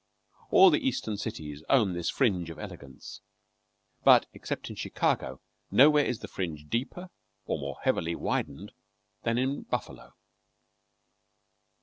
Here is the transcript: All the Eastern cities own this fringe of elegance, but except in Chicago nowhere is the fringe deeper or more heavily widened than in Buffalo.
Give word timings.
All 0.49 0.71
the 0.71 0.79
Eastern 0.79 1.15
cities 1.15 1.63
own 1.69 1.93
this 1.93 2.09
fringe 2.09 2.49
of 2.49 2.57
elegance, 2.57 3.21
but 4.03 4.25
except 4.33 4.71
in 4.71 4.75
Chicago 4.75 5.41
nowhere 5.69 6.05
is 6.05 6.21
the 6.21 6.27
fringe 6.27 6.67
deeper 6.67 7.11
or 7.45 7.59
more 7.59 7.77
heavily 7.83 8.15
widened 8.15 8.71
than 9.21 9.37
in 9.37 9.61
Buffalo. 9.61 10.15